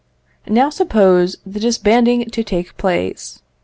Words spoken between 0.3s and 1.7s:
Now, suppose the